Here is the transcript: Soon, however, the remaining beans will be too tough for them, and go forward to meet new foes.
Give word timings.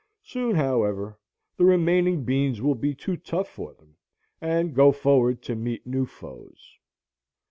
Soon, 0.23 0.55
however, 0.55 1.19
the 1.57 1.63
remaining 1.63 2.23
beans 2.23 2.59
will 2.59 2.73
be 2.73 2.95
too 2.95 3.17
tough 3.17 3.47
for 3.47 3.75
them, 3.75 3.97
and 4.41 4.73
go 4.73 4.91
forward 4.91 5.43
to 5.43 5.53
meet 5.55 5.85
new 5.85 6.07
foes. 6.07 6.79